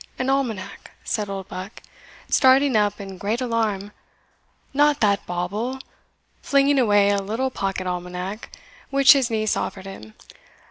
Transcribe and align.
an 0.17 0.31
almanac!" 0.31 0.89
said 1.03 1.29
Oldbuck, 1.29 1.83
starting 2.27 2.75
up 2.75 2.99
in 2.99 3.19
great 3.19 3.39
alarm 3.39 3.91
"not 4.73 4.99
that 4.99 5.23
bauble!" 5.27 5.77
flinging 6.41 6.79
away 6.79 7.11
a 7.11 7.21
little 7.21 7.51
pocket 7.51 7.85
almanac 7.85 8.49
which 8.89 9.13
his 9.13 9.29
niece 9.29 9.55
offered 9.55 9.85
him. 9.85 10.15